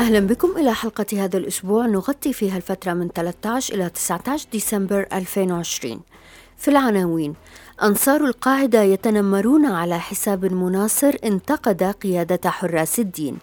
[0.00, 1.86] أهلا بكم إلى حلقة هذا الأسبوع.
[1.86, 6.00] نغطي فيها الفترة من 13 إلى 19 ديسمبر 2020
[6.56, 7.34] في العناوين
[7.82, 13.38] أنصار القاعدة يتنمرون على حساب مناصر انتقد قيادة حراس الدين.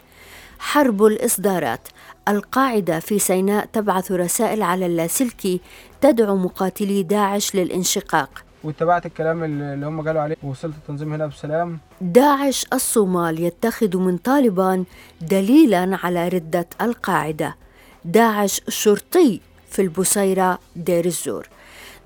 [0.59, 1.87] حرب الإصدارات.
[2.27, 5.61] القاعدة في سيناء تبعث رسائل على اللاسلكي
[6.01, 8.46] تدعو مقاتلي داعش للانشقاق.
[8.63, 11.79] واتبعت الكلام اللي هم قالوا عليه ووصلت التنظيم هنا بسلام.
[12.01, 14.85] داعش الصومال يتخذ من طالبان
[15.21, 17.55] دليلا على ردة القاعدة.
[18.05, 21.47] داعش شرطي في البصيرة دير الزور.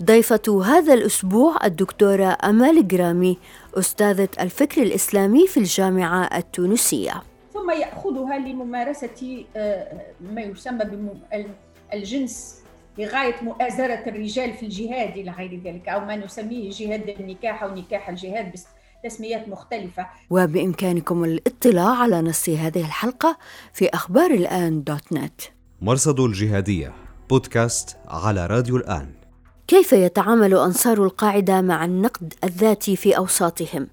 [0.04, 3.38] ضيفة هذا الأسبوع الدكتورة أمال جرامي
[3.74, 7.24] أستاذة الفكر الإسلامي في الجامعة التونسية.
[7.54, 10.02] ثم يأخذها لممارسة آه،
[10.34, 10.86] ما يسمى
[11.92, 12.61] بالجنس
[12.98, 18.10] لغاية مؤازرة الرجال في الجهاد إلى غير ذلك أو ما نسميه جهاد النكاح أو نكاح
[18.10, 18.54] الجهاد
[19.04, 20.08] بتسميات مختلفة.
[20.30, 23.38] وبإمكانكم الاطلاع على نص هذه الحلقة
[23.74, 25.42] في أخبار الآن دوت نت.
[25.82, 26.94] مرصد الجهادية
[27.30, 29.14] بودكاست على راديو الآن.
[29.68, 33.88] كيف يتعامل أنصار القاعدة مع النقد الذاتي في أوساطهم؟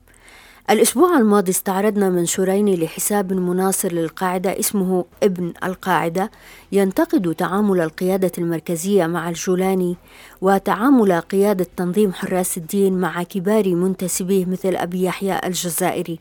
[0.71, 6.31] الأسبوع الماضي استعرضنا منشورين لحساب مناصر للقاعدة اسمه ابن القاعدة
[6.73, 9.97] ينتقد تعامل القيادة المركزية مع الجولاني
[10.41, 16.19] وتعامل قيادة تنظيم حراس الدين مع كبار منتسبيه مثل أبي يحيى الجزائري.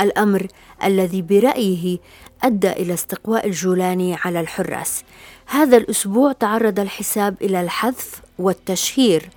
[0.00, 0.46] الأمر
[0.84, 1.98] الذي برأيه
[2.42, 5.04] أدى إلى استقواء الجولاني على الحراس.
[5.46, 9.30] هذا الأسبوع تعرض الحساب إلى الحذف والتشهير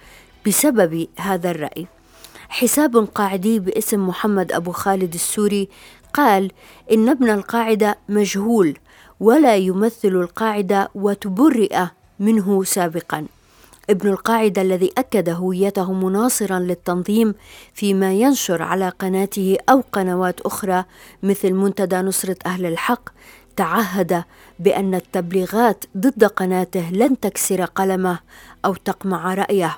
[0.47, 1.87] بسبب هذا الرأي.
[2.49, 5.69] حساب قاعدي باسم محمد أبو خالد السوري
[6.13, 6.51] قال
[6.91, 8.77] إن ابن القاعدة مجهول
[9.19, 11.85] ولا يمثل القاعدة وتبرئ
[12.19, 13.25] منه سابقا.
[13.89, 17.35] ابن القاعدة الذي أكد هويته مناصرا للتنظيم
[17.73, 20.85] فيما ينشر على قناته أو قنوات أخرى
[21.23, 23.09] مثل منتدى نصرة أهل الحق
[23.55, 24.23] تعهد
[24.59, 28.19] بأن التبليغات ضد قناته لن تكسر قلمه
[28.65, 29.77] أو تقمع رأيه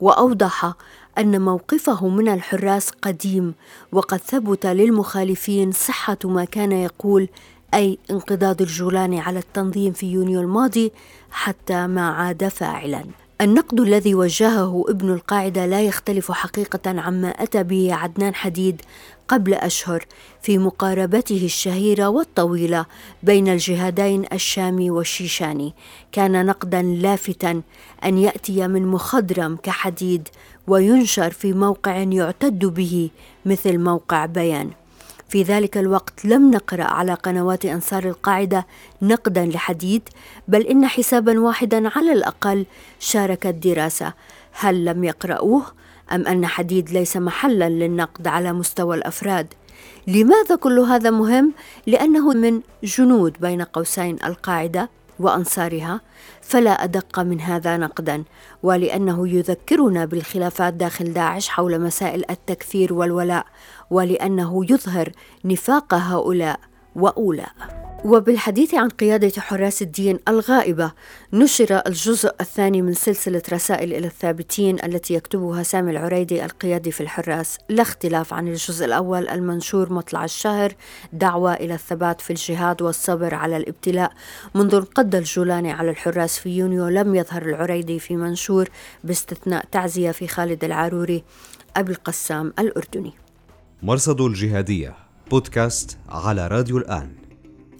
[0.00, 0.72] وأوضح
[1.18, 3.54] أن موقفه من الحراس قديم
[3.92, 7.28] وقد ثبت للمخالفين صحة ما كان يقول
[7.74, 10.92] أي انقضاض الجولاني على التنظيم في يونيو الماضي
[11.30, 13.04] حتى ما عاد فاعلا.
[13.40, 18.82] النقد الذي وجهه ابن القاعدة لا يختلف حقيقة عما أتى به عدنان حديد
[19.28, 20.04] قبل أشهر
[20.42, 22.86] في مقاربته الشهيرة والطويلة
[23.22, 25.74] بين الجهادين الشامي والشيشاني.
[26.12, 27.62] كان نقدا لافتا
[28.04, 30.28] أن يأتي من مخضرم كحديد
[30.68, 33.10] وينشر في موقع يعتد به
[33.46, 34.70] مثل موقع بيان.
[35.28, 38.66] في ذلك الوقت لم نقرأ على قنوات أنصار القاعدة
[39.02, 40.08] نقدا لحديد
[40.48, 42.66] بل إن حسابا واحدا على الأقل
[42.98, 44.12] شارك الدراسة.
[44.52, 45.62] هل لم يقرأوه؟
[46.12, 49.54] أم أن حديد ليس محلا للنقد على مستوى الأفراد؟
[50.06, 51.52] لماذا كل هذا مهم؟
[51.86, 54.88] لأنه من جنود بين قوسين القاعدة.
[55.20, 56.00] وأنصارها
[56.42, 58.24] فلا أدق من هذا نقدا
[58.62, 63.46] ولأنه يذكرنا بالخلافات داخل داعش حول مسائل التكفير والولاء
[63.90, 65.12] ولأنه يظهر
[65.44, 66.60] نفاق هؤلاء
[66.96, 67.52] واولاء
[68.04, 70.92] وبالحديث عن قيادة حراس الدين الغائبة
[71.32, 77.58] نشر الجزء الثاني من سلسلة رسائل إلى الثابتين التي يكتبها سامي العريدي القيادي في الحراس
[77.68, 80.74] لا اختلاف عن الجزء الأول المنشور مطلع الشهر
[81.12, 84.12] دعوة إلى الثبات في الجهاد والصبر على الابتلاء.
[84.54, 88.68] منذ انقض الجولاني على الحراس في يونيو لم يظهر العريدي في منشور
[89.04, 91.24] باستثناء تعزية في خالد العاروري
[91.76, 93.12] أبي القسام الأردني.
[93.82, 95.05] مرصد الجهادية.
[95.30, 97.12] بودكاست على راديو الآن.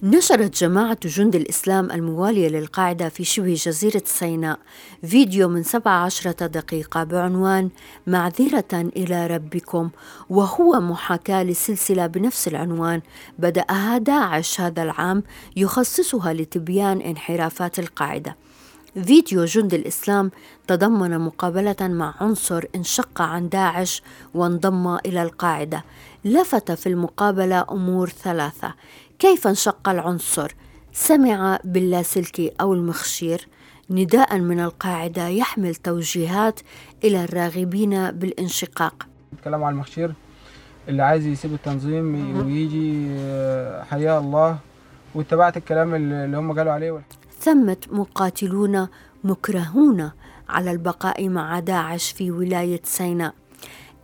[0.03, 4.59] نشرت جماعة جند الإسلام الموالية للقاعدة في شبه جزيرة سيناء
[5.05, 7.71] فيديو من 17 دقيقة بعنوان
[8.07, 9.91] معذرة إلى ربكم
[10.31, 13.01] وهو محاكاة لسلسلة بنفس العنوان
[13.39, 15.23] بدأها داعش هذا العام
[15.57, 18.37] يخصصها لتبيان انحرافات القاعدة.
[19.05, 20.31] فيديو جند الإسلام
[20.67, 24.03] تضمن مقابلة مع عنصر انشق عن داعش
[24.35, 25.85] وانضم إلى القاعدة.
[26.27, 28.75] لفت في المقابلة أمور ثلاثة.
[29.19, 30.55] كيف انشق العنصر؟
[30.93, 33.49] سمع باللاسلكي أو المخشير.
[33.91, 36.61] نداء من القاعدة يحمل توجيهات
[37.05, 39.07] إلى الراغبين بالانشقاق.
[39.33, 40.13] الكلام عن المخشير
[40.89, 44.59] اللي عايز يسيب التنظيم ويجي آه، حياة الله.
[45.15, 47.03] واتبعت الكلام اللي هم قالوا عليه.
[47.41, 48.89] ثمت مقاتلون
[49.25, 50.11] مكرهون
[50.49, 53.35] على البقاء مع داعش في ولاية سيناء.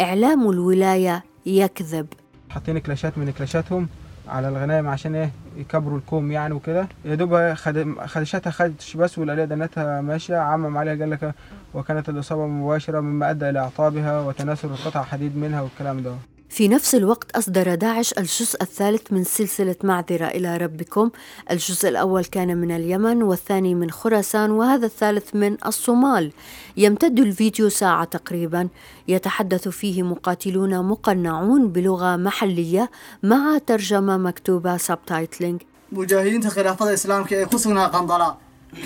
[0.01, 2.07] إعلام الولاية يكذب.
[2.51, 3.89] حاطين كلاشات من كلاشاتهم
[4.29, 6.89] على الغنايم عشان إيه؟ يكبروا الكوم يعني وكده.
[7.05, 7.95] يا دوب خد...
[8.07, 10.37] خدشتها خدش بس والآلية دنتها ماشية.
[10.37, 11.35] عمم عليها قال لك
[11.75, 16.15] وكانت الإصابة مباشرة مما أدى إلى إعطابها وتناثر قطع حديد منها والكلام ده.
[16.53, 21.11] في نفس الوقت أصدر داعش الجزء الثالث من سلسلة معذرة إلى ربكم.
[21.51, 26.33] الجزء الأول كان من اليمن والثاني من خراسان وهذا الثالث من الصومال.
[26.77, 28.69] يمتد الفيديو ساعة تقريبا.
[29.09, 32.91] يتحدث فيه مقاتلون مقنعون بلغة محلية
[33.23, 35.63] مع ترجمة مكتوبة سبتايتلينج
[35.93, 38.37] مجاهدين خلافة الإسلام كي يقصنا قنطلة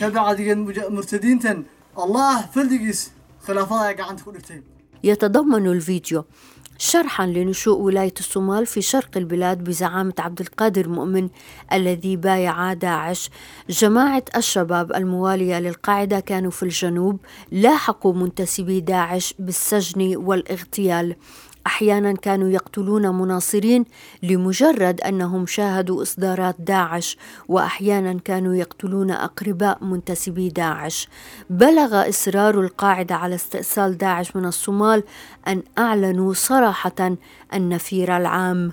[0.00, 0.40] كبعد
[0.88, 1.64] مرتدين
[1.98, 3.10] الله فلدقيس
[3.46, 4.36] خلافة قاعد تقول
[5.04, 6.24] يتضمن الفيديو
[6.78, 11.28] شرحا لنشوء ولاية الصومال في شرق البلاد بزعامة عبد القادر مؤمن
[11.72, 13.30] الذي بايع داعش.
[13.70, 17.20] جماعة الشباب الموالية للقاعدة كانوا في الجنوب
[17.52, 21.16] لاحقوا منتسبي داعش بالسجن والإغتيال.
[21.66, 23.84] أحيانا كانوا يقتلون مناصرين
[24.22, 27.18] لمجرد أنهم شاهدوا إصدارات داعش
[27.48, 31.08] وأحيانا كانوا يقتلون أقرباء منتسبي داعش.
[31.50, 35.02] بلغ إصرار القاعدة على استئصال داعش من الصومال
[35.48, 37.16] أن أعلنوا صراحة
[37.54, 38.72] النفير العام.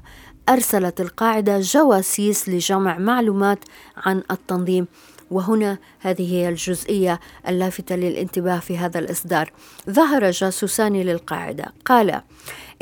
[0.49, 3.59] أرسلت القاعدة جواسيس لجمع معلومات
[3.97, 4.87] عن التنظيم.
[5.31, 9.51] وهنا هذه هي الجزئية اللافتة للانتباه في هذا الإصدار.
[9.89, 11.73] ظهر جاسوسان للقاعدة.
[11.85, 12.21] قال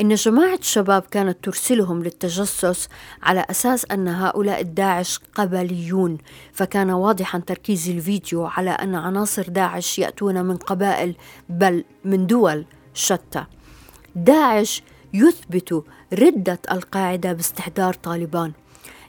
[0.02, 2.88] إن جماعة الشباب كانت ترسلهم للتجسس
[3.22, 6.18] على أساس أن هؤلاء الداعش قبليون.
[6.52, 11.14] فكان واضحا تركيز الفيديو على أن عناصر داعش يأتون من قبائل
[11.48, 12.64] بل من دول
[12.94, 13.44] شتى.
[14.16, 14.82] داعش
[15.14, 18.52] يثبت ردة القاعدة باستحضار طالبان.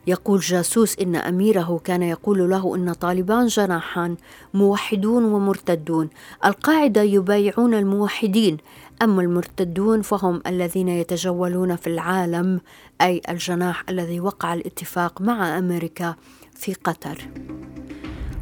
[0.07, 4.15] يقول جاسوس إن أميره كان يقول له إن طالبان جناحان
[4.53, 6.09] موحدون ومرتدون.
[6.45, 8.57] القاعدة يبايعون الموحدين
[9.01, 12.61] أما المرتدون فهم الذين يتجولون في العالم
[13.01, 16.15] أي الجناح الذي وقع الاتفاق مع أمريكا
[16.55, 17.17] في قطر.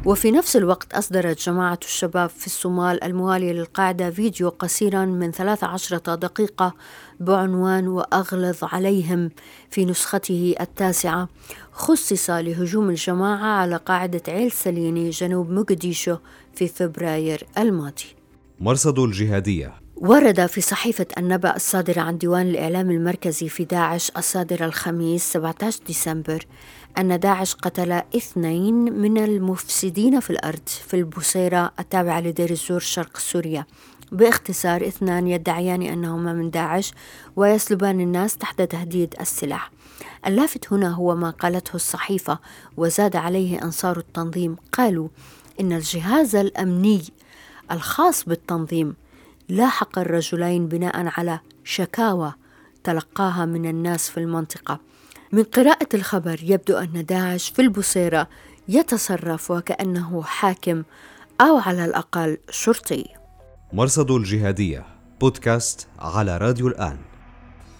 [0.04, 6.74] وفي نفس الوقت أصدرت جماعة الشباب في الصومال الموالية للقاعدة فيديو قصيرا من 13 دقيقة
[7.20, 9.30] بعنوان وأغلظ عليهم
[9.70, 11.28] في نسخته التاسعة.
[11.72, 16.16] خصص لهجوم الجماعة على قاعدة عيل سليني جنوب مقديشو
[16.54, 18.16] في فبراير الماضي.
[18.60, 19.82] مرصد الجهادية.
[19.96, 26.46] ورد في صحيفة النبأ الصادرة عن ديوان الإعلام المركزي في داعش الصادرة الخميس 17 ديسمبر
[26.98, 33.66] أن داعش قتل اثنين من المفسدين في الأرض في البصيرة التابعة لدير الزور شرق سوريا.
[34.12, 36.92] باختصار اثنان يدعيان أنهما من داعش
[37.36, 39.70] ويسلبان الناس تحت تهديد السلاح.
[40.26, 42.38] اللافت هنا هو ما قالته الصحيفة
[42.76, 44.56] وزاد عليه أنصار التنظيم.
[44.72, 45.08] قالوا
[45.60, 47.02] إن الجهاز الأمني
[47.70, 48.94] الخاص بالتنظيم
[49.48, 52.32] لاحق الرجلين بناء على شكاوى
[52.84, 54.91] تلقاها من الناس في المنطقة.
[55.32, 58.28] من قراءة الخبر يبدو أن داعش في البصيرة
[58.68, 60.82] يتصرف وكأنه حاكم
[61.40, 63.04] أو على الأقل شرطي.
[63.72, 64.86] مرصد الجهادية
[65.20, 66.98] بودكاست على راديو الآن.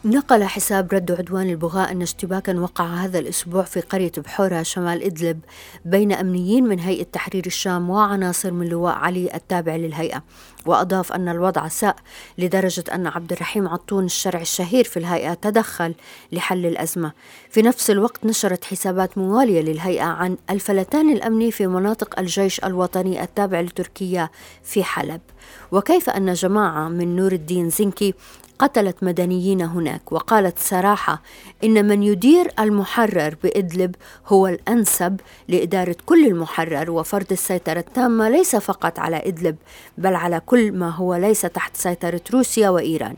[0.05, 5.41] نقل حساب رد عدوان البغاء أن اشتباكا وقع هذا الأسبوع في قرية بحورة شمال إدلب
[5.85, 10.23] بين أمنيين من هيئة تحرير الشام وعناصر من لواء علي التابع للهيئة.
[10.67, 11.97] وأضاف أن الوضع ساء
[12.39, 15.95] لدرجة أن عبد الرحيم عطون الشرع الشهير في الهيئة تدخل
[16.33, 17.13] لحل الأزمة.
[17.51, 23.61] في نفس الوقت نشرت حسابات موالية للهيئة عن الفلتان الأمني في مناطق الجيش الوطني التابع
[23.61, 24.29] لتركيا
[24.63, 25.21] في حلب.
[25.73, 28.15] وكيف أن جماعة من نور الدين زنكي
[28.59, 31.23] قتلت مدنيين هناك؟ وقالت صراحة
[31.65, 33.95] إن من يدير المحرر بإدلب
[34.27, 39.57] هو الأنسب لإدارة كل المحرر وفرض السيطرة التامة ليس فقط على إدلب
[39.99, 43.17] بل على كل ما هو ليس تحت سيطرة روسيا وإيران.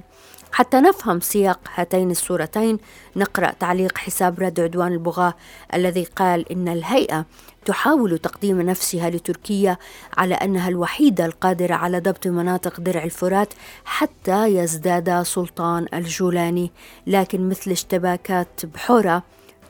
[0.54, 2.78] حتى نفهم سياق هاتين الصورتين
[3.16, 5.34] نقرأ تعليق حساب رد عدوان البغاة
[5.74, 7.26] الذي قال إن الهيئة
[7.64, 9.76] تحاول تقديم نفسها لتركيا
[10.16, 16.72] على أنها الوحيدة القادرة على ضبط مناطق درع الفرات حتى يزداد سلطان الجولاني.
[17.06, 19.22] لكن مثل اشتباكات بحورة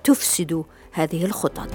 [0.05, 1.69] تفسد هذه الخطط.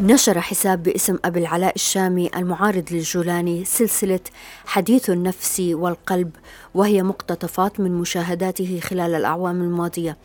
[0.00, 4.20] نشر حساب باسم أبي العلاء الشامي المعارض للجولاني سلسلة
[4.66, 6.30] حديث النفس والقلب
[6.76, 10.16] وهي مقتطفات من مشاهداته خلال الأعوام الماضية.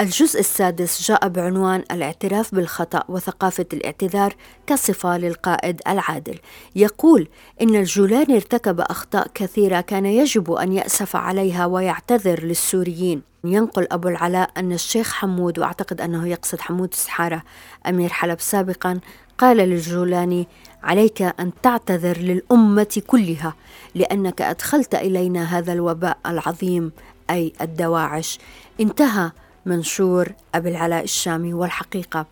[0.00, 4.34] الجزء السادس جاء بعنوان الاعتراف بالخطأ وثقافة الاعتذار
[4.66, 6.38] كصفة للقائد العادل.
[6.76, 7.28] يقول
[7.62, 13.22] إن الجولاني ارتكب أخطاء كثيرة كان يجب أن يأسف عليها ويعتذر للسوريين.
[13.44, 17.42] ينقل أبو العلاء أن الشيخ حمود وأعتقد أنه يقصد حمود السحارة
[17.86, 19.00] أمير حلب سابقا
[19.38, 20.48] قال للجولاني
[20.82, 23.54] عليك أن تعتذر للأمة كلها
[23.94, 26.92] لأنك أدخلت إلينا هذا الوباء العظيم
[27.30, 28.38] أي الدواعش.
[28.80, 29.30] انتهى
[29.66, 32.26] منشور أبي العلاء الشامي والحقيقة.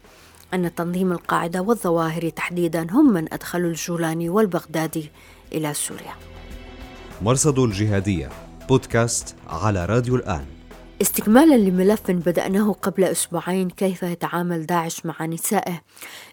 [0.55, 5.11] أن تنظيم القاعدة والظواهر تحديدا هم من أدخلوا الجولاني والبغدادي
[5.53, 6.15] إلى سوريا.
[7.23, 8.29] مرصد الجهادية
[8.69, 10.56] بودكاست على راديو الآن.
[11.03, 15.81] استكمالا لملف بدأناه قبل أسبوعين كيف يتعامل داعش مع نسائه.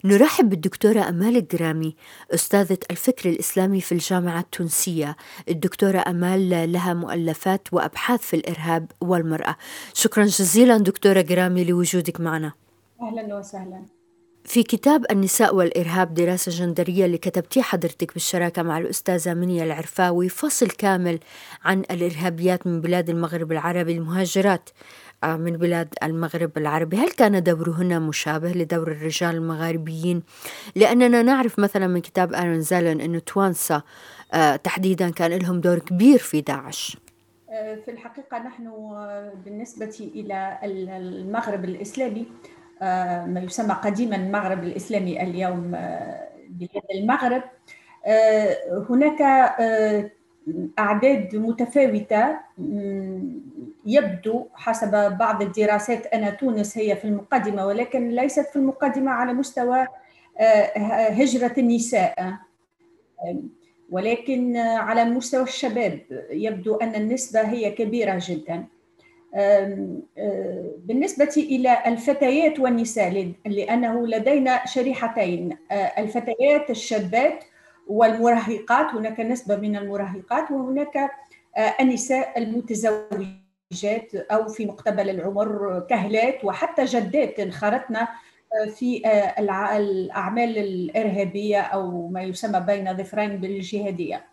[0.04, 1.96] نرحب بالدكتورة أمال الجرامي
[2.34, 5.16] أستاذة الفكر الإسلامي في الجامعة التونسية.
[5.50, 9.56] الدكتورة أمال لها مؤلفات وأبحاث في الإرهاب والمرأة.
[9.94, 12.52] شكرا جزيلا دكتورة جرامي لوجودك معنا.
[13.02, 14.03] أهلا وسهلا.
[14.46, 20.68] في كتاب النساء والإرهاب دراسة جندرية اللي كتبتيه حضرتك بالشراكة مع الأستاذة منيا العرفاوي فصل
[20.68, 21.20] كامل
[21.64, 24.70] عن الإرهابيات من بلاد المغرب العربي المهاجرات
[25.24, 26.98] آه، من بلاد المغرب العربي.
[26.98, 30.24] هل كان دورهن مشابه لدور الرجال المغاربيين؟
[30.76, 33.82] لأننا نعرف مثلا من كتاب آرون زالن أنه توانسا
[34.34, 36.98] آه، تحديدا كان لهم دور كبير في داعش.
[37.50, 38.72] آه، في الحقيقة نحن
[39.46, 42.26] بالنسبة إلى المغرب الإسلامي
[42.82, 47.44] ما يسمى قديما المغرب الإسلامي اليوم آه، بلاد المغرب.
[48.06, 49.22] آه، هناك
[50.80, 52.40] أعداد متفاوتة
[53.86, 59.88] يبدو حسب بعض الدراسات أن تونس هي في المقدمة ولكن ليست في المقدمة على مستوى
[61.10, 62.34] هجرة النساء.
[63.90, 66.00] ولكن على مستوى الشباب
[66.32, 68.66] يبدو أن النسبة هي كبيرة جدا.
[70.78, 75.58] بالنسبة إلى الفتيات والنساء لأنه لدينا شريحتين
[75.98, 77.44] الفتيات الشابات
[77.88, 81.12] والمراهقات هناك نسبة من المراهقات وهناك
[81.82, 88.08] النساء المتزوجات أو في مقتبل العمر كهلات وحتى جدات انخرطنا
[88.76, 89.02] في
[89.40, 94.26] الأعمال الإرهابية أو ما يسمى بين ظفرين بالجهادية.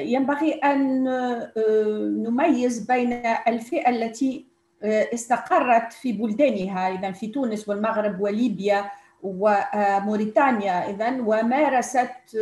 [0.00, 1.52] ينبغي أن آه،
[2.16, 3.12] نميز بين
[3.48, 4.46] الفئة التي
[4.82, 8.90] آه، استقرت في بلدانها اذا في تونس والمغرب وليبيا
[9.22, 12.38] وموريتانيا اذا ومارست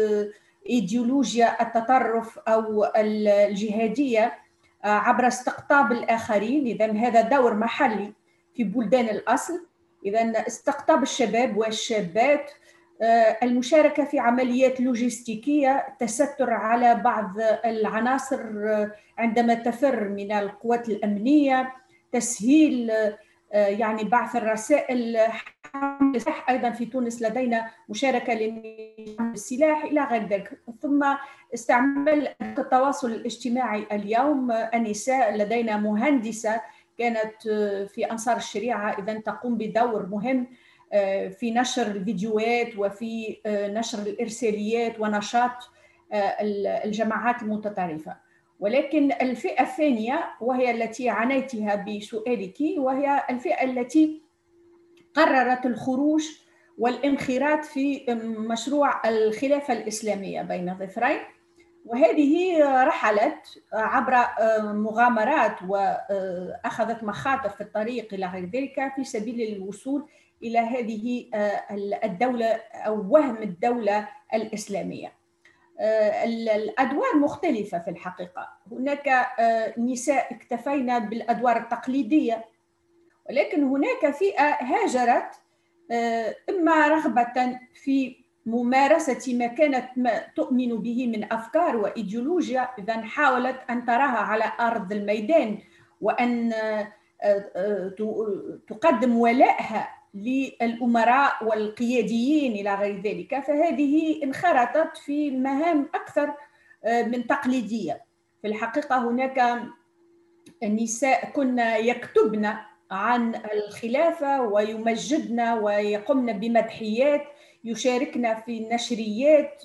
[0.68, 4.33] إيديولوجيا التطرف أو الجهادية
[4.85, 8.12] عبر استقطاب الآخرين اذا هذا دور محلي
[8.54, 9.66] في بلدان الأصل.
[10.06, 12.63] اذا استقطاب الشباب والشابات آه،
[13.43, 17.33] المشاركة في عمليات لوجستيكية التستر على بعض
[17.65, 21.73] العناصر آه، عندما تفر من القوات الأمنية
[22.13, 22.91] تسهيل
[23.53, 25.17] آه، يعني بعث الرسائل
[26.15, 26.51] السلاح.
[26.51, 31.05] أيضا في تونس لدينا مشاركة للسلاح إلى غير ذلك ثم
[31.55, 34.53] استعمال التواصل الاجتماعي اليوم.
[34.53, 36.61] النساء لدينا مهندسة
[36.99, 37.49] كانت
[37.89, 38.97] في أنصار الشريعة.
[38.99, 40.47] إذا تقوم بدور مهم آه،
[41.39, 45.71] في نشر الفيديوهات وفي آه، نشر الإرساليات ونشاط
[46.13, 46.37] آه،
[46.85, 48.17] الجماعات المتطرفة.
[48.61, 54.23] ولكن الفئة الثانية وهي التي عنيتها بسؤالك وهي الفئة التي
[55.15, 56.23] قررت الخروج
[56.79, 58.05] والانخراط في
[58.39, 61.19] مشروع الخلافة الإسلامية بين ظفرين.
[61.85, 64.15] وهذه رحلت عبر
[64.73, 70.09] مغامرات واخذت مخاطر في الطريق إلى غير ذلك في سبيل الوصول
[70.43, 71.64] إلى هذه آه،
[72.05, 75.12] الدولة أو وهم الدولة الإسلامية.
[75.81, 82.45] آه، الأدوار مختلفة في الحقيقة، هناك آه، نساء اكتفينا بالأدوار التقليدية
[83.31, 85.31] ولكن هناك فئة هاجرت
[86.50, 93.85] إما رغبة في ممارسة ما كانت ما تؤمن به من أفكار وإيديولوجيا اذا حاولت أن
[93.85, 95.59] تراها على أرض الميدان
[96.00, 96.53] وأن
[98.69, 106.35] تقدم ولائها للأمراء والقياديين إلى غير ذلك فهذه انخرطت في مهام أكثر
[106.85, 108.04] آه، من تقليدية.
[108.42, 109.62] في الحقيقة هناك
[110.62, 112.54] النساء كنا يكتبن
[112.90, 117.23] عن الخلافة ويمجدن ويقمن بمدحيات
[117.64, 119.62] يشاركن في النشريات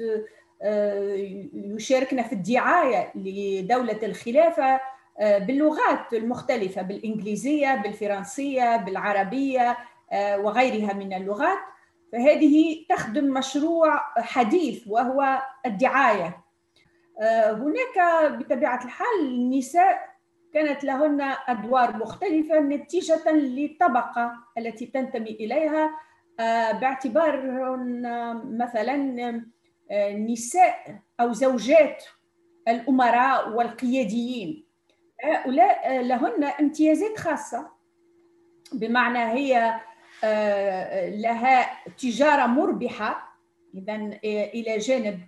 [0.62, 1.14] آه،
[1.54, 4.80] يشاركن في الدعاية لدولة الخلافة
[5.20, 9.78] آه، باللغات المختلفة بالإنجليزية بالفرنسية بالعربية.
[10.14, 11.60] وغيرها من اللغات.
[12.12, 16.44] فهذه تخدم مشروع حديث وهو الدعاية.
[17.22, 20.10] آه، هناك بطبيعة الحال النساء
[20.54, 25.92] كانت لهن أدوار مختلفة نتيجة للطبقة التي تنتمي إليها
[26.40, 27.42] آه، باعتبار
[28.44, 28.98] مثلا
[30.12, 32.04] نساء أو زوجات
[32.68, 34.66] الأمراء والقياديين.
[35.24, 37.72] هؤلاء لهن امتيازات خاصة
[38.74, 39.82] بمعنى هي آه،
[40.24, 43.30] لها تجارة مربحة.
[43.76, 45.20] إذا إلى جانب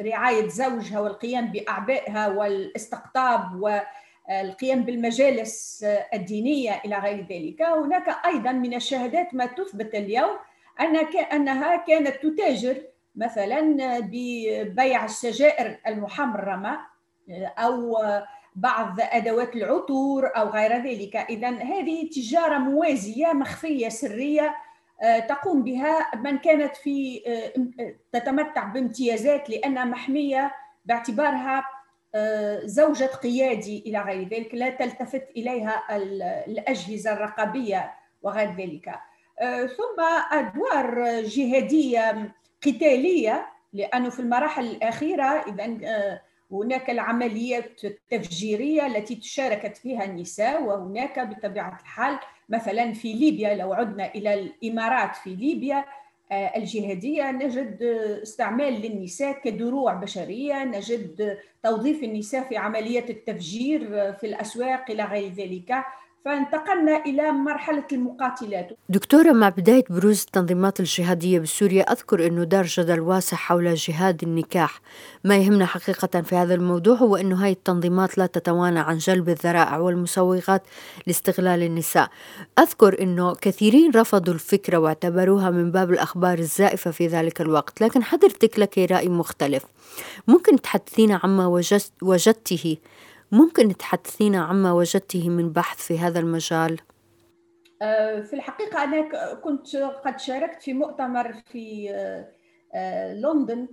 [0.00, 7.62] رعاية زوجها والقيام بأعبائها والاستقطاب والقيام بالمجالس الدينية إلى غير ذلك.
[7.62, 10.36] هناك أيضا من الشهادات ما تثبت اليوم
[11.32, 12.76] أنها كانت تتاجر
[13.16, 13.60] مثلا
[14.00, 16.80] ببيع السجائر المحمرمة
[17.58, 17.96] أو
[18.56, 21.16] بعض أدوات العطور أو غير ذلك.
[21.16, 24.56] إذا هذه تجارة موازية مخفية سرية
[25.02, 30.52] آه، تقوم بها من كانت في آه، تتمتع بامتيازات لأنها محمية
[30.84, 31.64] باعتبارها
[32.14, 34.54] آه، زوجة قيادي إلى غير ذلك.
[34.54, 35.96] لا تلتفت إليها
[36.46, 38.94] الأجهزة الرقابية وغير ذلك.
[39.76, 40.02] ثم
[40.32, 42.34] أدوار جهادية
[42.66, 45.64] قتالية لأنه في المراحل الأخيرة إذا
[46.52, 54.14] هناك العمليات التفجيرية التي تشاركت فيها النساء وهناك بطبيعة الحال مثلا في ليبيا لو عدنا
[54.14, 55.84] إلى الإمارات في ليبيا
[56.32, 57.82] آه، الجهادية نجد
[58.22, 65.84] استعمال للنساء كدروع بشرية نجد توظيف النساء في عمليات التفجير في الأسواق إلى غير ذلك.
[66.24, 68.78] فانتقلنا إلى مرحلة المقاتلات.
[68.88, 74.80] دكتورة مع بداية بروز التنظيمات الجهادية بسوريا أذكر أنه دار جدل واسع حول جهاد النكاح.
[75.24, 79.78] ما يهمنا حقيقة في هذا الموضوع هو أنه هاي التنظيمات لا تتوانى عن جلب الذرائع
[79.78, 80.62] والمسوغات
[81.06, 82.08] لاستغلال النساء.
[82.58, 88.58] أذكر أنه كثيرين رفضوا الفكرة واعتبروها من باب الأخبار الزائفة في ذلك الوقت لكن حضرتك
[88.58, 89.64] لك رأي مختلف.
[90.28, 91.46] ممكن تحدثينا عما
[92.02, 92.76] وجدته؟
[93.32, 96.80] ممكن تحدثينا عما وجدته من بحث في هذا المجال؟
[97.82, 102.28] آه، في الحقيقة أنا كنت قد شاركت في مؤتمر في آه،
[102.74, 103.68] آه، لندن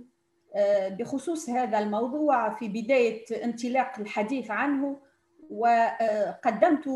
[0.98, 5.00] بخصوص هذا الموضوع في بداية انطلاق الحديث عنه
[5.50, 6.88] وقدمت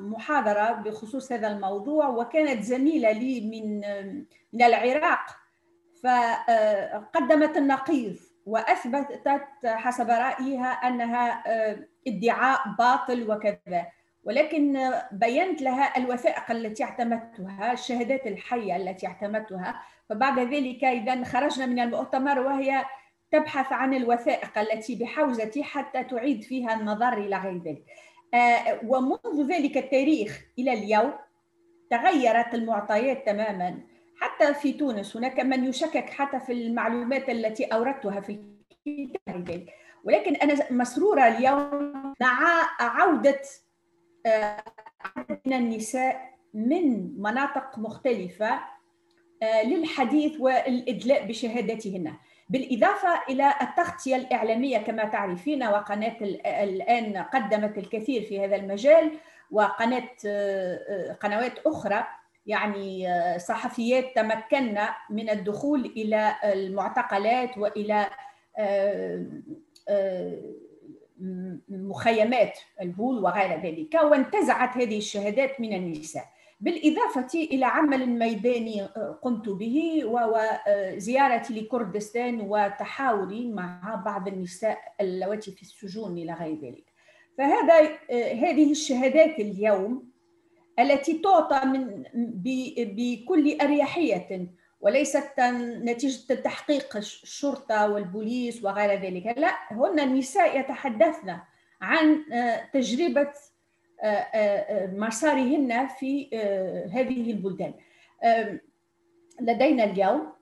[0.00, 3.80] محاضرة بخصوص هذا الموضوع وكانت زميلة لي من
[4.52, 5.26] من العراق
[6.02, 8.16] فقدمت النقيض
[8.48, 13.86] وأثبتت حسب رأيها أنها آه، ادعاء باطل وكذا.
[14.24, 19.82] ولكن بينت لها الوثائق التي اعتمدتها الشهادات الحية التي اعتمدتها.
[20.08, 22.84] فبعد ذلك إذا خرجنا من المؤتمر وهي
[23.32, 27.84] تبحث عن الوثائق التي بحوزتي حتى تعيد فيها النظر إلى غير ذلك.
[28.34, 31.12] آه، ومنذ ذلك التاريخ إلى اليوم
[31.90, 33.78] تغيرت المعطيات تماما.
[34.20, 38.38] حتى في تونس هناك من يشكك حتى في المعلومات التي أوردتها في
[38.86, 39.66] الكتاب
[40.04, 43.40] ولكن أنا مسرورة اليوم مع عودة
[44.26, 44.62] آه،
[45.16, 48.60] عدد من النساء من مناطق مختلفة
[49.42, 52.14] آه، للحديث والإدلاء بشهادتهن.
[52.50, 56.16] بالإضافة إلى التغطية الإعلامية كما تعرفين وقناة
[56.62, 59.12] الآن قدمت الكثير في هذا المجال
[59.50, 62.06] وقناة آه، قنوات أخرى.
[62.48, 68.06] يعني آه، صحفيات تمكنا من الدخول إلى المعتقلات وإلى
[68.58, 69.26] آه،
[69.88, 70.38] آه،
[71.68, 76.24] مخيمات الهول وغير ذلك وانتزعت هذه الشهادات من النساء.
[76.60, 78.82] بالإضافة إلى عمل ميداني
[79.22, 86.84] قمت به وزيارتي لكردستان وتحاوري مع بعض النساء اللواتي في السجون إلى غير ذلك.
[87.38, 87.88] فهذا
[88.34, 90.17] هذه الشهادات اليوم
[90.78, 92.04] التي تعطى من
[92.76, 94.48] بكل أريحية
[94.80, 95.40] وليست
[95.82, 99.38] نتيجة تحقيق الشرطة والبوليس وغير ذلك.
[99.38, 101.36] لا هن النساء يتحدثن
[101.80, 103.32] عن آه، تجربة
[104.02, 106.36] آه، آه، مسارهن في
[106.92, 107.74] هذه البلدان.
[109.40, 110.32] لدينا اليوم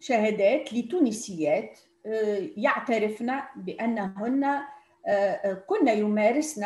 [0.00, 1.78] شهادات لتونسيات
[2.56, 4.60] يعترفن بأنهن
[5.66, 6.64] كن يمارسن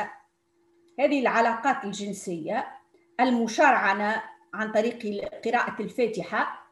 [0.99, 2.78] هذه العلاقات الجنسية
[3.21, 4.23] المشرعنة
[4.55, 6.69] عن طريق قراءة الفاتحة.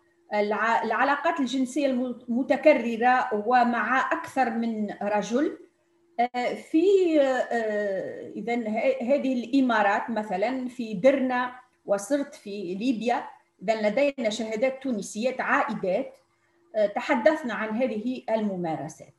[0.85, 5.59] العلاقات الجنسية المتكررة ومع أكثر من رجل.
[6.21, 8.55] آه، في آه، إذا
[9.03, 11.53] هذه الإمارات مثلا في درنا
[11.87, 13.27] وصرت في ليبيا.
[13.63, 16.15] إذا لدينا شهادات تونسيات عائدات.
[16.77, 19.15] آه، تحدثنا عن هذه الممارسات.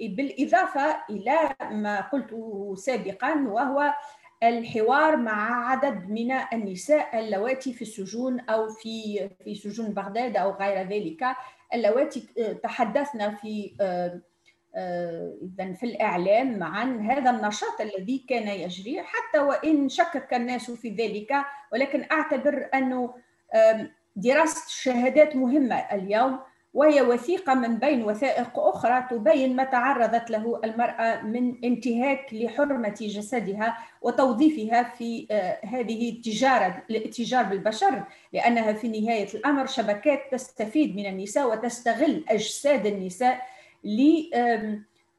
[0.00, 3.94] بالإضافة إلى ما قلته سابقا وهو
[4.42, 10.88] الحوار مع عدد من النساء اللواتي في السجون أو في في سجون بغداد أو غير
[10.88, 11.24] ذلك
[11.74, 12.20] اللواتي
[12.62, 14.20] تحدثنا في آه،
[14.74, 20.88] آه، اذا في الإعلام عن هذا النشاط الذي كان يجري حتى وإن شكك الناس في
[20.90, 21.32] ذلك
[21.72, 23.14] ولكن أعتبر أنه
[24.16, 26.38] دراسة الشهادات مهمة اليوم.
[26.74, 33.78] وهي وثيقة من بين وثائق أخرى تبين ما تعرضت له المرأة من انتهاك لحرمة جسدها
[34.02, 41.50] وتوظيفها في آه، هذه التجارة الاتجار بالبشر لأنها في نهاية الأمر شبكات تستفيد من النساء
[41.50, 43.42] وتستغل أجساد النساء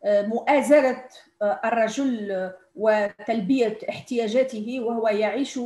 [0.05, 1.03] لمؤازرة
[1.41, 5.59] آه، الرجل وتلبية احتياجاته وهو يعيش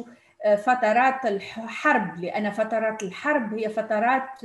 [0.46, 4.42] آه، فترات الحرب لأن فترات الحرب هي فترات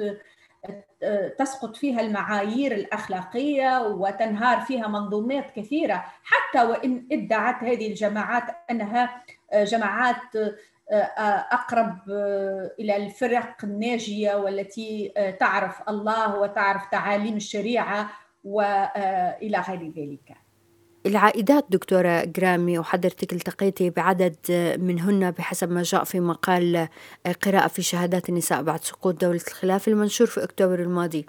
[1.39, 9.23] تسقط فيها المعايير الأخلاقية وتنهار فيها منظومات كثيرة حتى وإن ادعت هذه الجماعات أنها
[9.55, 10.17] جماعات
[11.53, 11.99] أقرب
[12.81, 18.11] إلى الفرق الناجية والتي تعرف الله وتعرف تعاليم الشريعة
[18.45, 20.40] والى غير ذلك.
[21.07, 24.37] العائدات دكتورة جرامي وحضرتك التقيتي بعدد
[24.81, 26.89] منهن بحسب ما جاء في مقال
[27.43, 31.27] قراءة في شهادات النساء بعد سقوط دولة الخلافة المنشور في أكتوبر الماضي.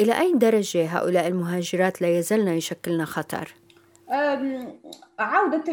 [0.00, 3.54] إلى أي درجة هؤلاء المهاجرات لا يزلن يشكلن خطر؟
[5.18, 5.64] عودة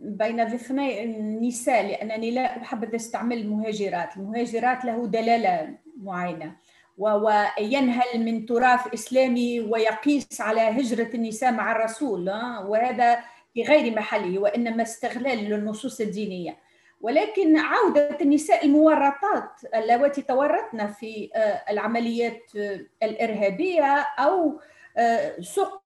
[0.00, 4.16] بين ذفني النساء لأنني لا أحب أستعمل المهاجرات.
[4.16, 6.56] المهاجرات له دلالة معينة.
[6.96, 12.30] وينهل من تراث إسلامي ويقيس على هجرة النساء مع الرسول
[12.66, 13.18] وهذا
[13.54, 16.66] في غير محله وإنما استغلال للنصوص الدينية.
[17.00, 24.60] ولكن عودة النساء المورطات اللواتي تورطن في آه، العمليات آه، الإرهابية أو
[24.96, 25.82] آه، سوق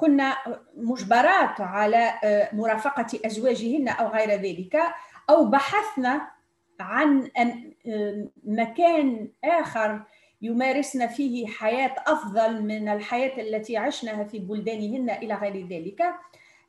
[0.00, 0.36] كنا
[0.76, 2.12] مجبرات على
[2.52, 4.76] مرافقة أزواجهن أو غير ذلك
[5.30, 6.28] أو بحثنا
[6.80, 7.30] عن
[8.44, 10.02] مكان آخر
[10.42, 16.02] يمارسن فيه حياة أفضل من الحياة التي عشناها في بلدانهن إلى غير ذلك.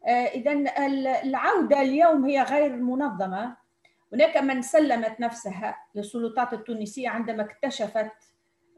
[0.06, 0.52] آه، إذا
[1.24, 3.56] العودة اليوم هي غير منظمة.
[4.14, 8.12] هناك من سلمت نفسها للسلطات التونسية عندما اكتشفت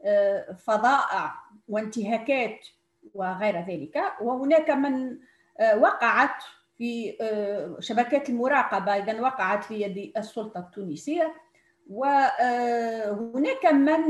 [0.04, 1.34] آه، فظائع
[1.68, 2.66] وانتهاكات
[3.14, 4.02] وغير ذلك.
[4.20, 5.18] وهناك من
[5.60, 6.42] آه، وقعت
[6.78, 7.16] في
[7.80, 8.96] شبكات المراقبة.
[8.96, 11.34] إذا وقعت في يد السلطة التونسية.
[11.90, 14.00] وهناك من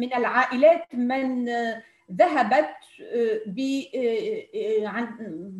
[0.00, 1.48] من العائلات من
[2.12, 2.76] ذهبت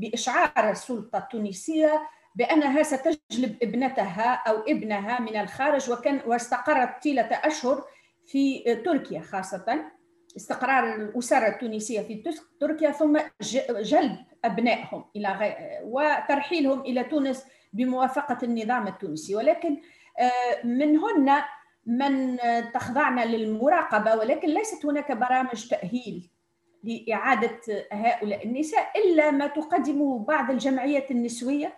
[0.01, 7.85] بإشعار السلطة التونسية بأنها ستجلب ابنتها أو ابنها من الخارج وكان واستقرت طيلة أشهر
[8.27, 9.85] في تركيا خاصة.
[10.37, 12.25] استقرار الأسرة التونسية في
[12.61, 13.19] تركيا ثم
[13.81, 19.37] جلب أبنائهم إلى غير وترحيلهم إلى تونس بموافقة النظام التونسي.
[19.37, 19.77] ولكن
[20.65, 21.43] منهن
[21.91, 22.39] من
[22.75, 26.31] تخضعن للمراقبة ولكن ليست هناك برامج تأهيل
[26.85, 27.61] لإعادة
[27.93, 31.77] هؤلاء النساء إلا ما تقدمه بعض الجمعيات النسوية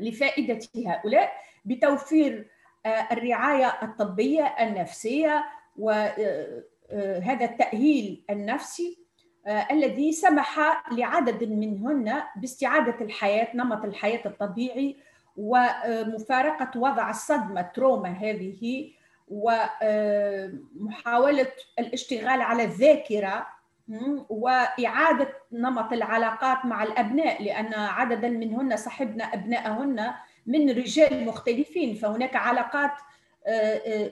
[0.00, 1.32] لفائدة هؤلاء
[1.64, 2.50] بتوفير
[2.86, 5.44] آه، الرعاية الطبية النفسية
[5.76, 8.98] وهذا آه، التأهيل النفسي
[9.46, 14.96] آه، الذي سمح لعدد منهن باستعادة الحياة نمط الحياة الطبيعي
[15.36, 18.90] ومفارقة وضع الصدمة تروما هذه
[20.72, 23.46] ومحاولة الاشتغال على الذاكرة
[24.28, 30.12] وإعادة نمط العلاقات مع الأبناء لأن عددا منهن صحبنا أبنائهن
[30.46, 31.94] من رجال مختلفين.
[31.94, 32.90] فهناك علاقات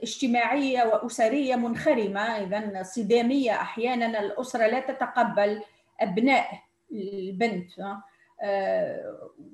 [0.02, 5.62] اجتماعية وأسرية منخرمة إذا صدامية أحيانا الأسرة لا تتقبل
[6.00, 7.70] أبناء البنت.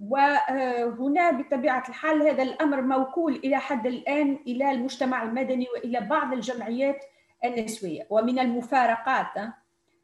[0.00, 7.04] وهنا بطبيعة الحال هذا الأمر موكول إلى حد الآن إلى المجتمع المدني وإلى بعض الجمعيات
[7.44, 8.06] النسوية.
[8.10, 9.36] ومن المفارقات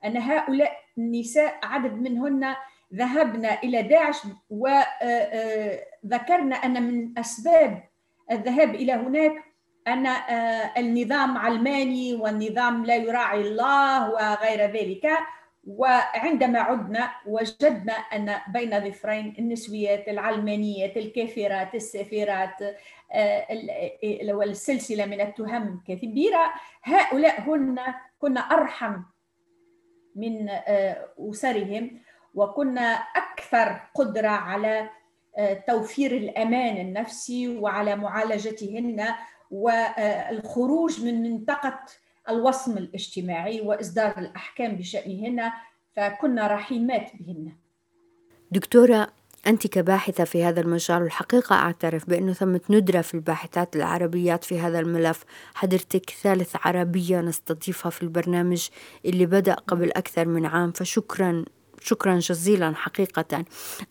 [0.05, 2.55] أن هؤلاء النساء عدد منهن
[2.95, 4.97] ذهبن إلى داعش وذكرنا
[6.57, 7.83] أن من أسباب
[8.31, 9.33] الذهاب إلى هناك
[9.89, 10.07] أن
[10.77, 15.09] النظام علماني والنظام لا يراعي الله وغير ذلك.
[15.67, 22.77] وعندما عدنا وجدنا أن بين ظفرين النسويات العلمانيات الكافرات السافرات
[23.13, 23.47] آه،
[24.33, 27.79] والسلسلة من التهم كبيرة هؤلاء هن
[28.19, 29.03] كنا أرحم
[30.17, 32.01] من آه، أسرهم
[32.35, 34.91] وكنا أكثر قدرة على
[35.39, 39.05] آه، توفير الأمان النفسي وعلى معالجتهن
[39.51, 41.81] والخروج من منطقة
[42.29, 45.53] الوصم الاجتماعي وإصدار الأحكام بشأنهن
[45.97, 47.53] فكنا رحيمات بهن.
[48.51, 49.09] دكتورة
[49.47, 54.81] أنت كباحثة في هذا المجال والحقيقة أعترف بأنه ثمة ندرة في الباحثات العربيات في هذا
[54.81, 55.25] الملف.
[55.55, 58.69] حضرتك ثالث عربية نستضيفها في البرنامج
[59.05, 61.45] اللي بدأ قبل أكثر من عام فشكرا
[61.81, 63.45] شكرا جزيلا حقيقة.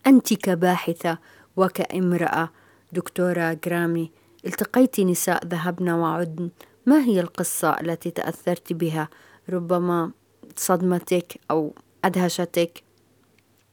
[0.06, 1.18] أنت كباحثة
[1.56, 2.50] وكامرأة
[2.92, 4.10] دكتورة جرامي
[4.46, 6.50] التقيت نساء ذهبن وعدن.
[6.86, 9.08] ما هي القصة التي تأثرت بها؟
[9.50, 10.12] ربما
[10.56, 12.84] صدمتك أو أدهشتك؟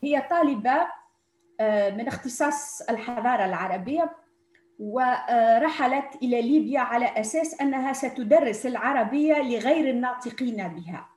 [0.03, 0.87] هي طالبة
[1.59, 4.15] آه، من اختصاص الحضارة العربية
[4.79, 11.09] ورحلت إلى ليبيا على أساس أنها ستدرس العربية لغير الناطقين بها.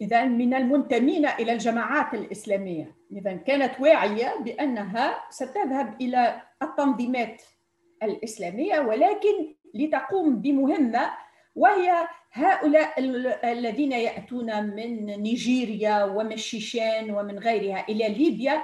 [0.00, 2.96] إذا من المنتمين إلى الجماعات الإسلامية.
[3.12, 7.42] إذا كانت واعية بأنها ستذهب إلى التنظيمات
[8.02, 11.10] الإسلامية ولكن لتقوم بمهمة
[11.54, 13.00] وهي هؤلاء
[13.52, 18.62] الذين يأتون من نيجيريا ومن الشيشان ومن غيرها إلى ليبيا.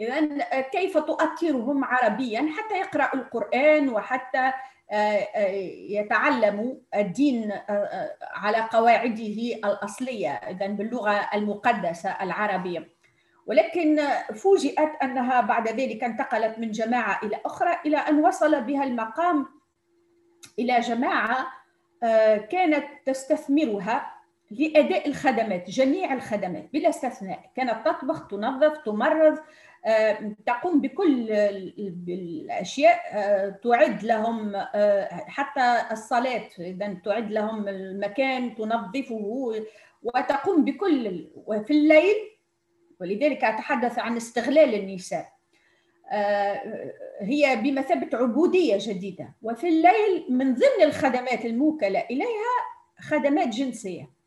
[0.00, 0.20] إذا
[0.60, 4.52] كيف تؤثرهم عربيا؟ حتى يقرأوا القرآن وحتى
[4.90, 5.48] آه، آه،
[5.90, 12.97] يتعلموا الدين آه، على قواعده الأصلية إذا باللغة المقدسة العربية.
[13.48, 14.00] ولكن
[14.34, 19.46] فوجئت أنها بعد ذلك انتقلت من جماعة إلى أخرى إلى أن وصل بها المقام
[20.58, 21.46] إلى جماعة
[22.50, 24.18] كانت تستثمرها
[24.50, 27.50] لأداء الخدمات جميع الخدمات بلا استثناء.
[27.56, 29.38] كانت تطبخ تنظف تمرض
[29.86, 31.30] آه، تقوم بكل
[32.08, 39.52] الاشياء آه، تعد لهم آه، حتى الصلاه اذا تعد لهم المكان تنظفه
[40.02, 42.14] وتقوم بكل وفي الليل
[43.00, 45.32] ولذلك أتحدث عن استغلال النساء.
[47.20, 52.54] هي بمثابة عبودية جديدة وفي الليل من ضمن الخدمات الموكلة إليها
[53.00, 54.18] خدمات جنسية.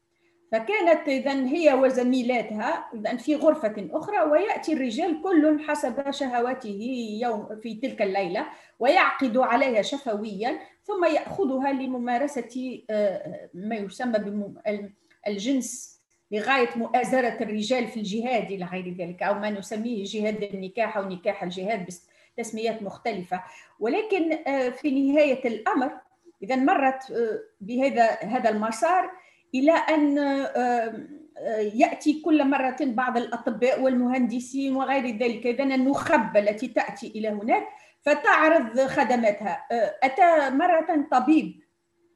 [0.51, 6.79] فكانت إذا هي وزميلاتها إذا في غرفة أخرى ويأتي الرجال كل حسب شهواته
[7.21, 8.47] يوم في تلك الليلة
[8.79, 14.19] ويعقد عليها شفويا ثم يأخذها لممارسة آه، ما يسمى
[15.27, 16.00] بالجنس
[16.31, 21.43] لغاية مؤازرة الرجال في الجهاد إلى غير ذلك أو ما نسميه جهاد النكاح أو نكاح
[21.43, 21.87] الجهاد
[22.37, 23.43] بتسميات مختلفة.
[23.79, 25.91] ولكن آه، في نهاية الأمر
[26.43, 29.11] إذا مرت آه، بهذا هذا المسار
[29.55, 31.07] إلى أن آه،
[31.73, 35.47] يأتي كل مرة بعض الأطباء والمهندسين وغير ذلك.
[35.47, 37.67] إذا النخب التي تأتي إلى هناك
[38.01, 39.67] فتعرض خدماتها.
[40.03, 41.61] أتى مرة طبيب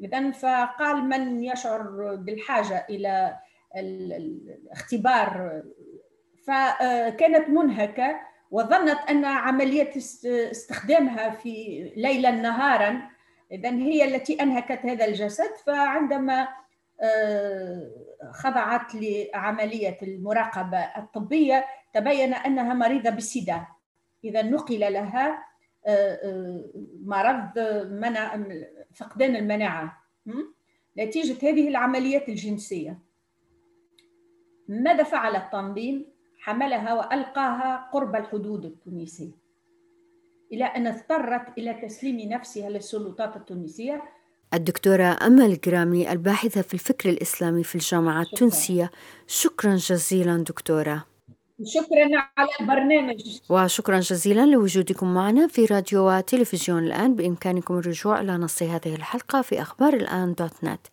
[0.01, 3.37] إذا فقال من يشعر بالحاجة إلى
[3.75, 5.63] الاختبار.
[6.47, 8.19] فكانت منهكة
[8.51, 9.91] وظنت أن عملية
[10.25, 13.01] استخدامها في ليلا نهارا
[13.51, 15.55] اذا هي التي أنهكت هذا الجسد.
[15.65, 16.47] فعندما
[17.01, 17.91] آه،
[18.31, 23.65] خضعت لعملية المراقبة الطبية تبين أنها مريضة بالسيدا
[24.23, 25.45] إذا نقل لها
[25.87, 26.63] آه، آه،
[27.03, 27.59] مرض
[27.91, 28.43] منع
[28.95, 30.03] فقدان المناعة.
[30.97, 32.99] نتيجة هذه العمليات الجنسية.
[34.67, 36.05] ماذا فعل التنظيم؟
[36.39, 39.31] حملها وألقاها قرب الحدود التونسية.
[40.53, 44.03] إلى أن اضطرت إلى تسليم نفسها للسلطات التونسية.
[44.53, 48.91] الدكتورة أمل جرامي الباحثة في الفكر الإسلامي في الجامعة التونسية.
[49.27, 51.05] شكرا جزيلا دكتورة.
[51.63, 53.39] شكرا على البرنامج.
[53.49, 57.15] وشكرا جزيلا لوجودكم معنا في راديو وتلفزيون الآن.
[57.15, 60.87] بإمكانكم الرجوع إلى نص هذه الحلقة في أخبار الآن دوت نت.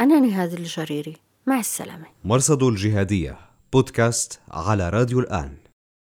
[0.00, 1.16] أنا نهاد الجريري.
[1.46, 2.06] مع السلامة.
[2.24, 3.38] مرصد الجهادية
[3.72, 5.61] بودكاست على راديو الآن.